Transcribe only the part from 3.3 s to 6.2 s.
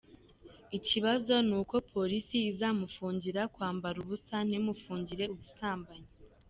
kwambara ubusa, ntimufungire ubusambanyi.